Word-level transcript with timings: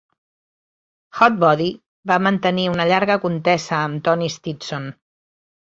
Hotbody 1.19 1.67
va 2.13 2.19
mantenir 2.29 2.67
una 2.73 2.89
llarga 2.93 3.21
contesa 3.29 3.79
amb 3.83 4.07
Tony 4.09 4.29
Stetson. 4.39 4.95